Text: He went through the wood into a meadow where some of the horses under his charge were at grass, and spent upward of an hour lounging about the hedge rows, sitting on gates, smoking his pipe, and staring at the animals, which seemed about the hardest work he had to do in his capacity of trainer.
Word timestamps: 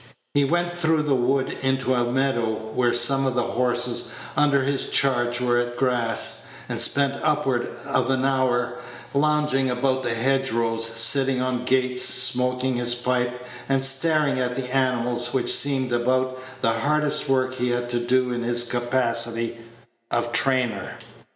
He 0.33 0.43
went 0.43 0.73
through 0.73 1.03
the 1.03 1.13
wood 1.13 1.55
into 1.61 1.93
a 1.93 2.11
meadow 2.11 2.71
where 2.73 2.91
some 2.91 3.27
of 3.27 3.35
the 3.35 3.43
horses 3.43 4.09
under 4.35 4.63
his 4.63 4.89
charge 4.89 5.39
were 5.39 5.59
at 5.59 5.77
grass, 5.77 6.47
and 6.67 6.81
spent 6.81 7.21
upward 7.21 7.69
of 7.85 8.09
an 8.09 8.25
hour 8.25 8.79
lounging 9.13 9.69
about 9.69 10.01
the 10.01 10.15
hedge 10.15 10.51
rows, 10.51 10.83
sitting 10.87 11.39
on 11.39 11.65
gates, 11.65 12.01
smoking 12.01 12.77
his 12.77 12.95
pipe, 12.95 13.45
and 13.69 13.83
staring 13.83 14.39
at 14.39 14.55
the 14.55 14.75
animals, 14.75 15.35
which 15.35 15.53
seemed 15.53 15.93
about 15.93 16.41
the 16.61 16.71
hardest 16.73 17.29
work 17.29 17.53
he 17.53 17.69
had 17.69 17.87
to 17.91 17.99
do 17.99 18.31
in 18.33 18.41
his 18.41 18.63
capacity 18.63 19.55
of 20.09 20.31
trainer. 20.33 20.97